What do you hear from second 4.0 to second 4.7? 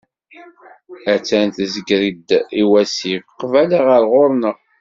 ɣur-neɣ.